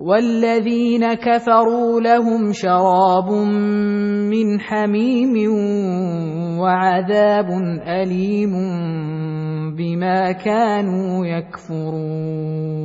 والذين 0.00 1.14
كفروا 1.14 2.00
لهم 2.00 2.52
شراب 2.52 3.30
من 4.32 4.60
حميم 4.60 5.34
وعذاب 6.60 7.48
أليم 7.84 8.54
بما 9.76 10.32
كانوا 10.32 11.26
يكفرون. 11.26 12.80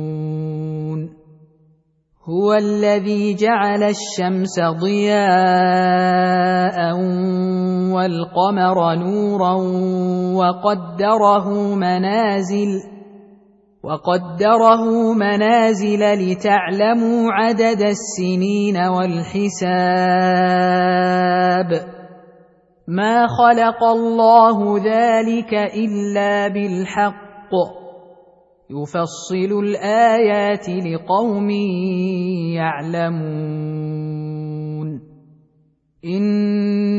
هو 2.28 2.52
الذي 2.52 3.34
جعل 3.34 3.82
الشمس 3.82 4.60
ضياء 4.60 5.16
والقمر 7.94 8.94
نورا 8.94 9.54
وقدره 10.36 11.74
منازل 11.74 12.95
وقدره 13.86 14.84
منازل 15.14 16.02
لتعلموا 16.02 17.32
عدد 17.32 17.82
السنين 17.82 18.76
والحساب. 18.76 19.66
ما 22.88 23.26
خلق 23.26 23.84
الله 23.84 24.78
ذلك 24.78 25.54
إلا 25.54 26.48
بالحق. 26.48 27.52
يفصل 28.70 29.52
الآيات 29.64 30.68
لقوم 30.68 31.50
يعلمون. 32.58 33.86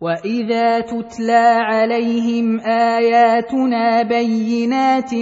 واذا 0.00 0.80
تتلى 0.80 1.58
عليهم 1.58 2.60
اياتنا 2.60 4.02
بينات 4.02 5.14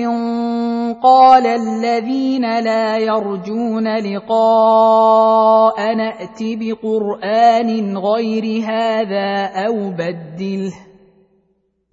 قال 1.02 1.46
الذين 1.46 2.60
لا 2.60 2.98
يرجون 2.98 3.96
لقاء 3.96 5.94
نات 5.94 6.38
بقران 6.42 7.98
غير 7.98 8.64
هذا 8.64 9.44
أو 9.66 9.90
بدله 9.90 10.72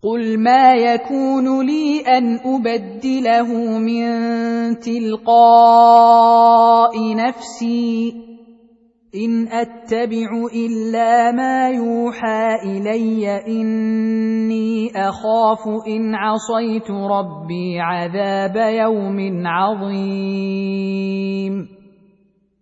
قل 0.03 0.39
ما 0.39 0.73
يكون 0.73 1.65
لي 1.65 2.01
ان 2.01 2.39
ابدله 2.45 3.77
من 3.79 4.09
تلقاء 4.79 6.15
نفسي 7.15 8.32
إن 9.15 9.47
أتبع 9.47 10.29
إلا 10.55 11.31
ما 11.31 11.69
يوحى 11.69 12.55
إلي 12.65 13.45
إني 13.47 14.91
أخاف 14.95 15.67
إن 15.87 16.15
عصيت 16.15 16.91
ربي 16.91 17.79
عذاب 17.79 18.55
يوم 18.55 19.47
عظيم. 19.47 20.93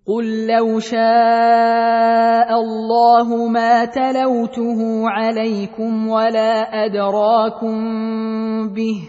قل 0.08 0.48
لو 0.48 0.80
شاء 0.80 2.60
الله 2.60 3.48
ما 3.48 3.86
تلوته 3.86 5.10
عليكم 5.10 6.08
ولا 6.08 6.86
أدراكم 6.86 7.78
به 8.74 9.02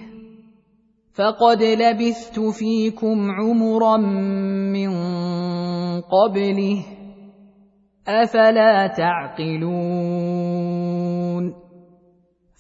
فقد 1.15 1.63
لبثت 1.63 2.41
فيكم 2.41 3.31
عمرا 3.31 3.97
من 3.97 4.91
قبله 6.01 7.02
افلا 8.09 8.87
تعقلون 8.87 10.43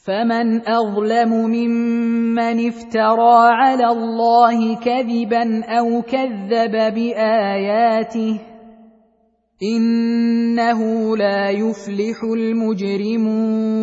فمن 0.06 0.68
اظلم 0.68 1.32
ممن 1.32 2.66
افترى 2.68 3.48
على 3.62 3.86
الله 3.86 4.76
كذبا 4.76 5.64
أو 5.64 6.02
كذب 6.02 6.94
باياته 6.94 8.40
انه 9.62 10.80
لا 11.16 11.50
يفلح 11.50 12.22
المجرمون 12.34 13.82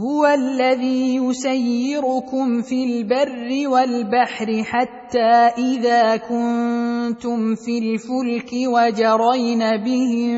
هو 0.00 0.26
الذي 0.26 1.16
يسيركم 1.16 2.62
في 2.62 2.84
البر 2.84 3.68
والبحر 3.68 4.62
حتى 4.62 5.32
إذا 5.58 6.16
كنتم 6.16 7.54
في 7.54 7.78
الفلك 7.78 8.50
وجرين 8.52 9.58
بهم 9.76 10.34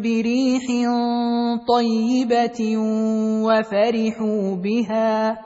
بريح 0.00 0.62
طيبة 1.68 2.76
وفرحوا 3.46 4.56
بها 4.56 5.38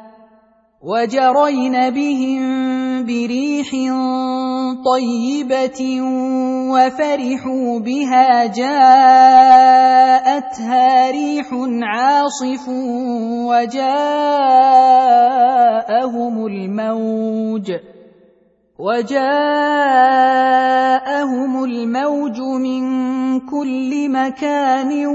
وجرين 0.86 1.90
بهم 1.90 2.42
بريح 3.04 3.70
طيبة 4.84 6.00
وفرحوا 6.70 7.80
بها 7.80 8.46
جاءتها 8.46 8.70
ريح 11.10 11.48
عاصف 11.82 12.68
وجاءهم 13.50 14.06
الموج 16.46 17.72
وجاءهم 18.78 19.24
الموج 21.64 22.40
من 22.40 22.84
كل 23.40 24.08
مكان 24.10 25.06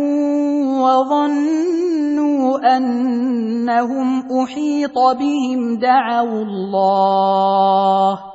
وظنوا 0.81 2.77
أنهم 2.77 4.23
أحيط 4.41 4.99
بهم 4.99 5.75
دعوا 5.75 6.41
الله 6.41 8.30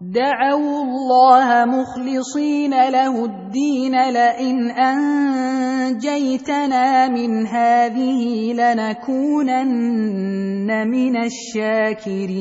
دعوا 0.00 0.82
الله 0.82 1.64
مخلصين 1.64 2.70
له 2.88 3.24
الدين 3.24 3.92
لئن 3.92 4.70
أنجيتنا 5.90 6.48
من 7.08 7.46
هذه 7.46 8.52
لنكونن 8.52 9.68
من 10.88 11.16
الشاكرين. 11.16 12.40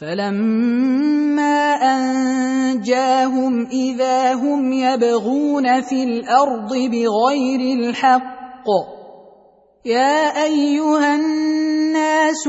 فلما 0.00 1.60
أنجاهم 1.96 3.66
إذا 3.66 4.34
هم 4.34 4.72
يبغون 4.72 5.80
في 5.80 6.02
الأرض 6.04 6.72
بغير 6.72 7.60
الحق 7.78 8.66
يا 9.84 10.44
أيها 10.44 11.16
الناس 11.16 12.48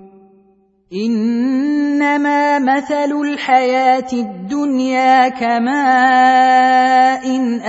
إنما 0.93 2.59
مثل 2.59 3.11
الحياة 3.23 4.07
الدنيا 4.13 5.29
كماء 5.29 7.25
إن 7.25 7.61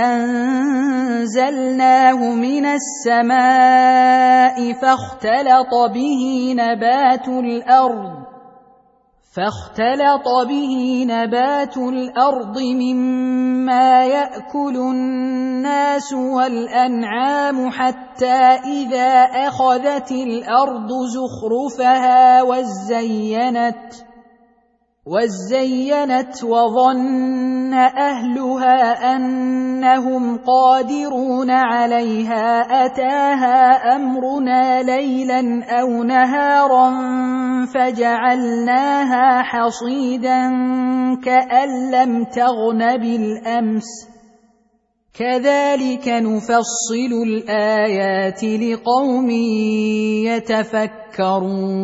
أنزلناه 1.23 2.35
من 2.35 2.65
السماء 2.65 3.13
فاختلط 4.73 5.73
به 5.93 6.53
نبات 6.57 7.27
الأرض 7.27 8.22
فاختلط 9.35 10.27
به 10.47 11.05
نبات 11.07 11.77
الأرض 11.77 12.59
مما 12.59 14.05
يأكل 14.05 14.75
الناس 14.77 16.13
والأنعام 16.13 17.69
حتى 17.71 18.41
إذا 18.65 19.11
أخذت 19.47 20.11
الأرض 20.11 20.89
زخرفها 21.15 22.43
وزينت 22.43 23.93
وزينت 25.05 26.43
وظن 26.43 27.73
اهلها 27.73 29.15
انهم 29.15 30.37
قادرون 30.37 31.51
عليها 31.51 32.61
اتاها 32.85 33.95
امرنا 33.95 34.83
ليلا 34.83 35.63
أو 35.65 36.03
نهارا 36.03 36.95
فجعلناها 37.65 39.41
حصيدا 39.41 40.49
كان 41.25 41.91
لم 41.91 42.23
تغن 42.23 42.97
بالامس 42.97 44.07
كذلك 45.19 46.07
نفصل 46.07 47.11
الايات 47.27 48.43
لقوم 48.43 49.29
يتفكرون 51.19 51.83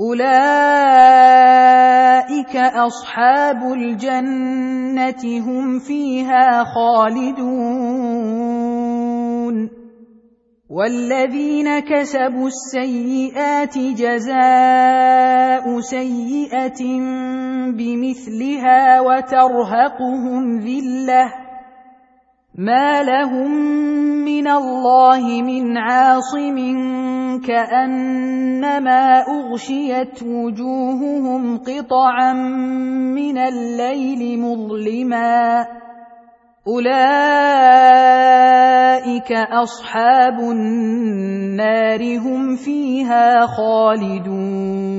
اولئك 0.00 0.26
اصحاب 2.56 3.72
الجنه 3.72 5.40
هم 5.46 5.78
فيها 5.78 6.64
خالدون 6.64 8.28
والذين 10.70 11.78
كسبوا 11.78 12.46
السيئات 12.46 13.78
جزاء 13.78 15.80
سيئه 15.80 17.00
بمثلها 17.74 19.00
وترهقهم 19.00 20.60
ذله 20.60 21.47
ما 22.58 23.02
لهم 23.02 23.50
من 24.24 24.48
الله 24.48 25.42
من 25.42 25.78
عاصم 25.78 26.58
كانما 27.46 29.24
اغشيت 29.28 30.22
وجوههم 30.22 31.58
قطعا 31.58 32.32
من 33.14 33.38
الليل 33.38 34.40
مظلما 34.40 35.66
اولئك 36.68 36.92
اصحاب 39.32 40.40
النار 40.40 42.18
هم 42.18 42.56
فيها 42.56 43.46
خالدون 43.46 44.98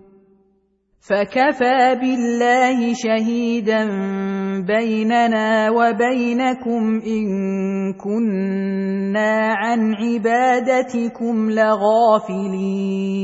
فكفى 1.09 1.95
بالله 2.01 2.93
شهيدا 2.93 3.85
بيننا 4.67 5.69
وبينكم 5.69 7.01
ان 7.07 7.27
كنا 7.93 9.53
عن 9.53 9.93
عبادتكم 9.93 11.49
لغافلين 11.51 13.21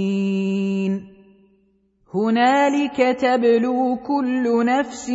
هنالك 2.15 2.97
تبلو 3.19 3.97
كل 4.07 4.65
نفس 4.65 5.09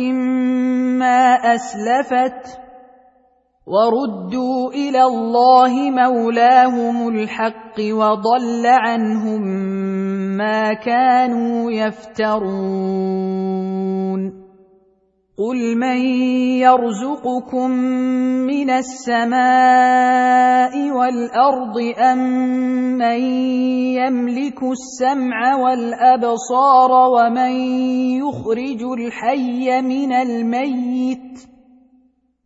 ما 0.99 1.35
اسلفت 1.35 2.62
وردوا 3.67 4.71
إلى 4.73 5.03
الله 5.03 5.91
مولاهم 5.91 7.07
الحق 7.07 7.79
وضل 7.79 8.65
عنهم 8.65 9.41
ما 10.37 10.73
كانوا 10.73 11.71
يفترون 11.71 13.23
قل 15.37 15.77
من 15.77 15.97
يرزقكم 16.59 17.69
من 18.51 18.69
السماء 18.69 19.31
والارض 20.91 21.77
ام 22.11 22.19
من 22.97 23.19
يملك 23.95 24.63
السمع 24.63 25.55
والابصار 25.55 26.91
ومن 26.91 27.51
يخرج 28.19 28.83
الحي 28.83 29.81
من 29.81 30.13
الميت 30.13 31.52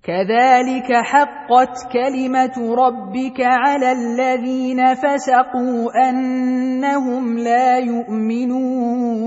كذلك 0.07 0.93
حقت 0.93 1.93
كلمة 1.93 2.75
ربك 2.75 3.41
على 3.41 3.93
الذين 3.93 4.95
فسقوا 4.95 6.09
أنهم 6.09 7.39
لا 7.39 7.79
يؤمنون. 7.79 9.27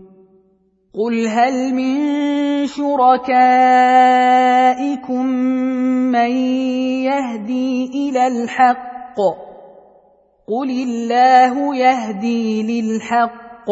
قل 0.99 1.27
هل 1.27 1.73
من 1.73 2.67
شركائكم 2.67 3.25
من 6.11 6.31
يهدي 7.07 8.09
إلى 8.09 8.27
الحق 8.27 9.15
قل 10.47 10.69
الله 10.69 11.75
يهدي 11.75 12.81
للحق 12.81 13.69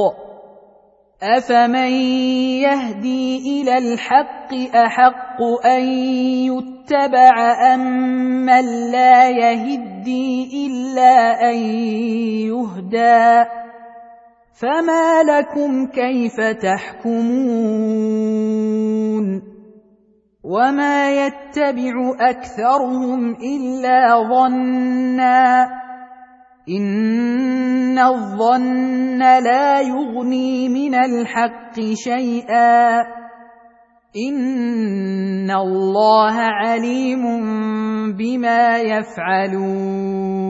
افمن 1.24 1.92
يهدي 2.64 3.62
إلى 3.62 3.78
الحق 3.78 4.54
احق 4.76 5.42
ان 5.66 5.84
يتبع 6.48 7.36
امن 7.74 8.92
لا 8.92 9.30
يهدي 9.30 10.50
الا 10.68 11.50
ان 11.52 11.56
يهدى 12.48 13.46
فما 14.62 15.24
لكم 15.24 15.88
كيف 15.88 16.36
تحكمون 16.62 17.30
وما 20.44 21.26
يتبع 21.26 22.16
اكثرهم 22.20 23.36
الا 23.36 24.24
ظنا 24.30 25.70
ان 26.70 28.00
الظن 28.00 29.20
لا 29.20 29.82
يغني 29.82 30.70
من 30.70 30.96
الحق 30.96 31.80
شيئا 31.94 33.02
ان 34.28 35.52
الله 35.52 36.36
عليم 36.36 37.24
بما 38.14 38.78
يفعلون 38.78 40.50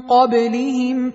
قبلهم 0.00 1.12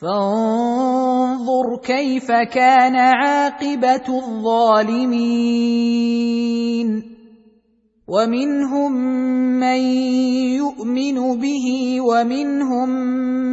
فانظر 0.00 1.76
كيف 1.84 2.32
كان 2.32 2.96
عاقبة 2.96 4.18
الظالمين 4.18 5.66
ومنهم 8.08 8.92
من 9.60 9.80
يؤمن 10.56 11.38
به 11.40 12.00
ومنهم 12.00 12.88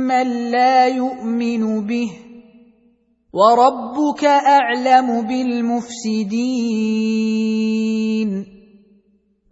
من 0.07 0.27
لا 0.51 0.87
يؤمن 0.87 1.87
به 1.87 2.11
وربك 3.33 4.23
أعلم 4.25 5.21
بالمفسدين 5.27 6.33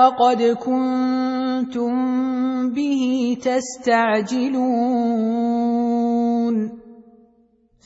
وقد 0.00 0.40
كنتم 0.42 1.92
به 2.72 3.36
تستعجلون. 3.42 4.60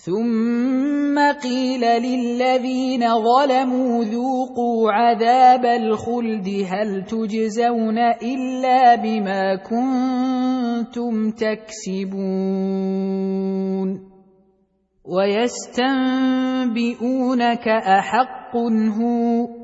ثم 0.05 1.17
قيل 1.43 1.81
للذين 1.81 3.01
ظلموا 3.01 4.05
ذوقوا 4.05 4.93
عذاب 4.93 5.65
الخلد 5.65 6.49
هل 6.71 7.05
تجزون 7.05 7.99
إلا 7.99 8.95
بما 8.95 9.57
كنتم 9.57 11.31
تكسبون. 11.31 12.45
ويستنبئونك 15.05 16.09
أحق 17.69 18.57
هو 18.57 19.64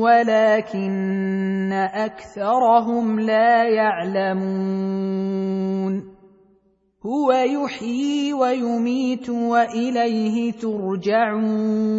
ولكن 0.00 1.72
اكثرهم 1.72 3.20
لا 3.20 3.64
يعلمون 3.64 5.28
هو 7.06 7.32
يحيي 7.32 8.32
ويميت 8.32 9.30
واليه 9.30 10.52
ترجعون 10.52 11.98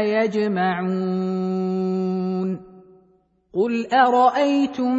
يجمعون 0.00 1.50
قل 3.54 3.86
أرأيتم 3.94 4.96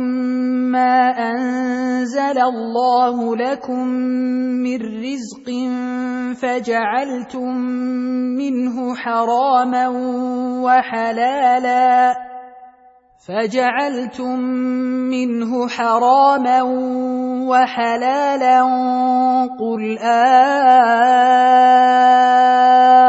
ما 0.71 1.09
أنزل 1.31 2.37
الله 2.39 3.35
لكم 3.35 3.87
من 4.63 4.79
رزق 4.81 5.47
فجعلتم 6.41 7.57
منه 8.37 8.95
حراما 8.95 9.87
وحلالا 10.63 12.30
فجعلتم 13.27 14.39
منه 15.13 15.67
حراما 15.67 16.61
وحلالا 17.49 18.61
قل 19.59 19.97
آه 19.97 21.51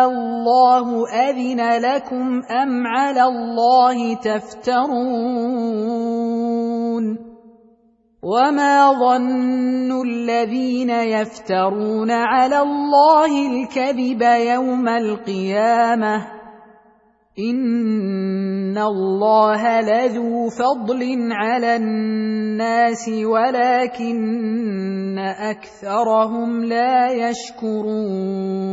الله 0.05 1.09
أذن 1.09 1.61
لكم 1.83 2.42
أم 2.62 2.87
على 2.87 3.25
الله 3.25 4.14
تفترون 4.14 5.03
وما 8.22 8.92
ظن 8.92 10.03
الذين 10.03 10.90
يفترون 10.90 12.11
على 12.11 12.61
الله 12.61 13.46
الكذب 13.48 14.22
يوم 14.22 14.88
القيامة 14.88 16.42
ان 17.38 18.79
الله 18.79 19.81
لذو 19.81 20.49
فضل 20.49 21.33
على 21.33 21.77
الناس 21.77 23.09
ولكن 23.09 24.18
اكثرهم 25.18 26.64
لا 26.64 27.12
يشكرون 27.12 28.73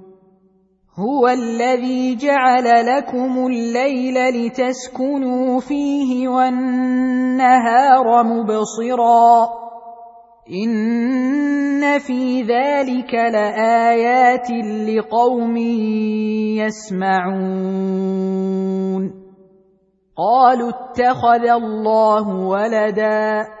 هو 0.99 1.27
الذي 1.27 2.15
جعل 2.15 2.85
لكم 2.85 3.47
الليل 3.47 4.45
لتسكنوا 4.45 5.59
فيه 5.59 6.27
والنهار 6.27 8.23
مبصرا. 8.23 9.49
إن 10.65 11.99
في 11.99 12.41
ذلك 12.41 13.13
لآيات 13.13 14.51
لقوم 14.87 15.57
يسمعون. 16.57 17.91
قالوا 20.17 20.69
اتخذ 20.69 21.45
الله 21.49 22.35
ولدا. 22.35 23.60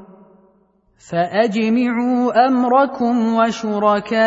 فأجمعوا 1.09 2.47
أمركم 2.47 3.33
وشركاءكم 3.35 4.21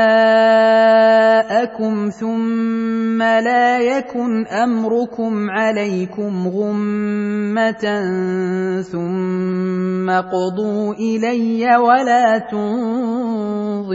ثم 2.20 3.22
لا 3.22 3.78
يكن 3.78 4.46
أمركم 4.46 5.50
عليكم 5.50 6.48
غمة 6.48 8.02
ثم 8.82 10.10
قضوا 10.10 10.94
إلي 10.94 11.76
ولا 11.76 12.38
تنظرون 12.38 13.94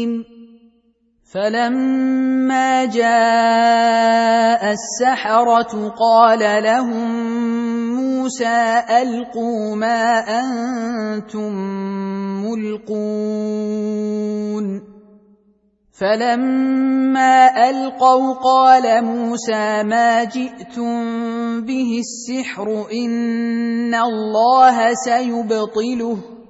فلما 1.33 2.85
جاء 2.85 4.71
السحره 4.71 5.87
قال 5.99 6.63
لهم 6.63 7.09
موسى 7.95 8.83
القوا 9.01 9.75
ما 9.75 10.19
أنتم 10.39 11.53
ملقون 12.43 13.71
فلما 15.91 17.69
القوا 17.69 18.33
قال 18.33 19.05
موسى 19.05 19.83
ما 19.83 20.23
جئتم 20.23 21.61
به 21.61 21.99
السحر 21.99 22.87
ان 22.91 23.95
الله 23.95 24.93
سيبطله 24.93 26.40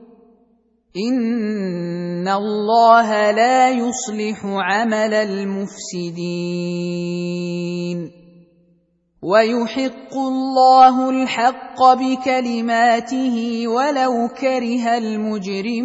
ان 0.97 2.27
الله 2.27 3.31
لا 3.31 3.69
يصلح 3.69 4.45
عمل 4.45 5.13
المفسدين 5.13 6.21
ويحق 9.23 10.13
الله 10.17 11.09
الحق 11.09 11.79
بكلماته 11.93 13.67
ولو 13.67 14.27
كره 14.41 14.97
المجرمون 14.97 15.81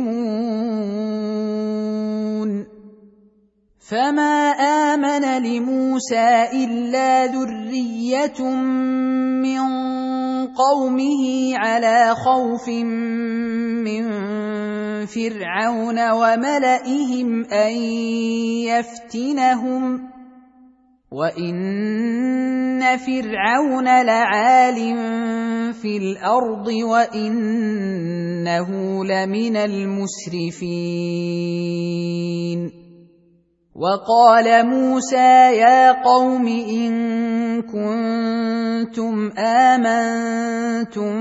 فما 3.86 4.50
امن 4.50 5.22
لموسى 5.42 6.48
الا 6.52 7.26
ذريه 7.26 8.42
من 8.42 9.60
قومه 10.46 11.54
على 11.54 12.14
خوف 12.14 12.68
من 13.86 14.04
فرعون 15.06 16.10
وملئهم 16.10 17.44
ان 17.44 17.74
يفتنهم 18.66 20.10
وان 21.12 22.96
فرعون 22.98 24.02
لعال 24.02 24.96
في 25.74 25.96
الأرض 25.96 26.66
وانه 26.66 28.68
لمن 29.04 29.56
المسرفين 29.56 30.56
وقال 33.76 34.48
موسى 34.66 35.60
يا 35.60 36.02
قوم 36.02 36.48
إن 36.48 37.62
كنتم 37.62 39.30
آمنتم 39.38 41.12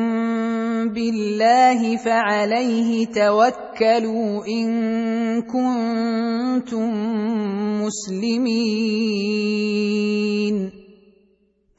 بالله 0.90 1.98
فعليه 1.98 3.06
توكلوا 3.08 4.48
إن 4.48 4.68
كنتم 5.42 6.92
مسلمين. 7.84 9.16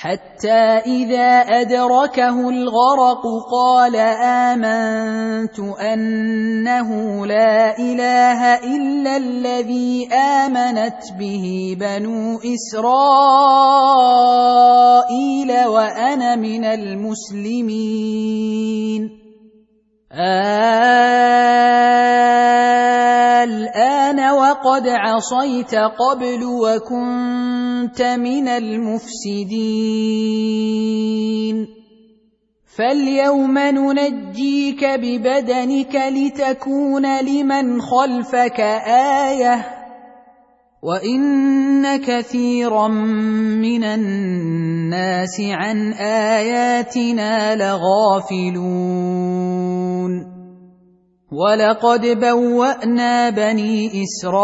حتى 0.00 0.80
إذا 0.88 1.60
أدركه 1.60 2.48
الغرق 2.48 3.22
قال 3.52 3.96
آمنت 4.56 5.58
أنه 5.60 6.88
لا 7.26 7.78
إله 7.78 8.54
إلا 8.64 9.16
الذي 9.16 10.08
آمنت 10.12 11.12
به 11.18 11.76
بنو 11.80 12.40
إسرائيل 12.40 12.80
وأنا 15.66 16.36
من 16.36 16.64
المسلمين. 16.64 18.00
الآن 23.42 24.30
وقد 24.30 24.88
عصيت 24.88 25.74
قبل 25.74 26.44
وكنت 26.44 28.02
من 28.02 28.48
المفسدين. 28.48 29.60
فاليوم 32.76 33.58
ننجيك 33.58 34.84
ببدنك 34.84 35.94
لتكون 35.94 37.20
لمن 37.20 37.80
خلفك 37.80 38.60
آية. 39.30 39.79
وان 40.82 42.00
كثيرا 42.00 42.88
من 42.88 43.84
الناس 43.84 45.40
عن 45.40 45.92
اياتنا 45.92 47.56
لغافلون 47.56 49.00
ولقد 51.32 52.06
بوانا 52.20 53.30
بني 53.30 54.02
اسرائيل 54.02 54.42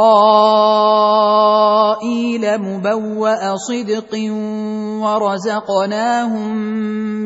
مبوا 2.58 3.56
صدق 3.56 4.12
ورزقناهم 5.02 6.56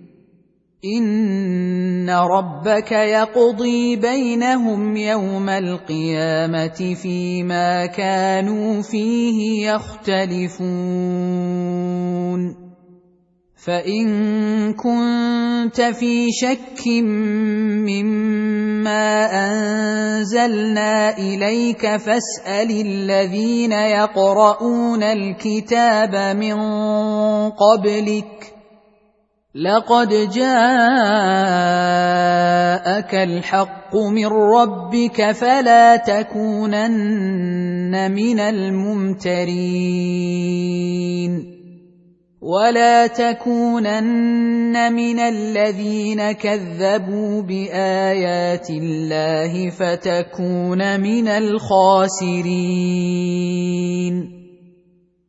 ان 0.84 2.10
ربك 2.10 2.92
يقضي 2.92 3.96
بينهم 3.96 4.96
يوم 4.96 5.48
القيامه 5.48 6.94
فيما 7.02 7.86
كانوا 7.86 8.82
فيه 8.82 9.70
يختلفون 9.70 10.62
فان 13.64 14.74
كنت 14.74 15.80
في 15.80 16.32
شك 16.32 16.86
مما 17.86 19.26
انزلنا 19.46 21.18
اليك 21.18 21.96
فاسال 21.96 22.70
الذين 22.70 23.72
يقرؤون 23.72 25.02
الكتاب 25.02 26.36
من 26.36 26.58
قبلك 27.50 28.41
لقد 29.55 30.09
جاءك 30.32 31.12
الحق 33.14 33.96
من 33.96 34.26
ربك 34.26 35.32
فلا 35.32 35.96
تكونن 35.96 37.12
من 38.12 38.40
الممترين. 38.40 39.53
ولا 42.42 43.07
تكونن 43.07 44.92
من 44.92 45.18
الذين 45.20 46.32
كذبوا 46.32 47.42
بآيات 47.42 48.70
الله 48.70 49.70
فتكون 49.70 51.00
من 51.00 51.28
الخاسرين. 51.28 52.42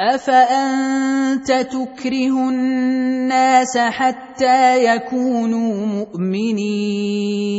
افانت 0.00 1.52
تكره 1.52 2.48
الناس 2.48 3.78
حتى 3.78 4.84
يكونوا 4.84 5.86
مؤمنين؟ 5.86 7.50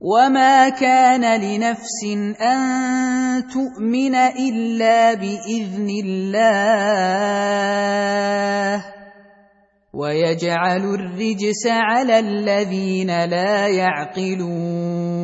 وما 0.00 0.68
كان 0.68 1.40
لنفس 1.40 2.04
ان 2.40 2.60
تؤمن 3.48 4.14
الا 4.14 5.14
باذن 5.14 5.88
الله 6.04 6.44
ويجعل 9.94 10.94
الرجس 10.94 11.66
على 11.66 12.18
الذين 12.18 13.24
لا 13.24 13.68
يعقلون 13.68 15.23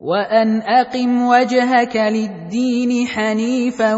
وأن 0.00 0.62
أقم 0.62 1.26
وجهك 1.26 1.96
للدين 1.96 3.06
حنيفا 3.06 3.94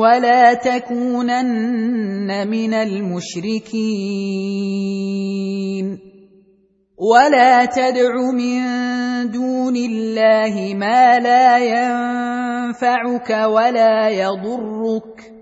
ولا 0.00 0.54
تكونن 0.54 2.48
من 2.48 2.74
المشركين. 2.74 3.80
ولا 6.96 7.64
تدع 7.64 8.30
من 8.32 8.60
دون 9.30 9.76
الله 9.76 10.74
ما 10.74 11.18
لا 11.18 11.58
ينفعك 11.58 13.30
ولا 13.30 14.08
يضرك. 14.08 15.39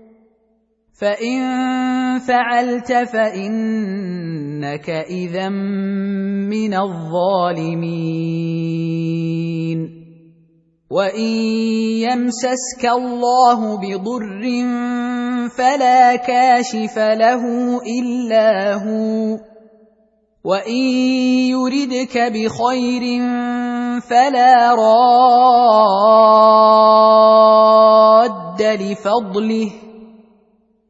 فان 0.99 2.19
فعلت 2.19 2.93
فانك 2.93 4.89
اذا 4.89 5.49
من 5.49 6.73
الظالمين 6.73 8.19
وان 10.91 11.21
يمسسك 12.03 12.85
الله 12.85 13.77
بضر 13.77 14.43
فلا 15.57 16.15
كاشف 16.15 16.97
له 16.97 17.43
الا 17.79 18.73
هو 18.73 19.37
وان 20.43 20.75
يردك 21.55 22.17
بخير 22.17 23.03
فلا 24.01 24.75
راد 24.75 25.79
لفضله 28.61 29.88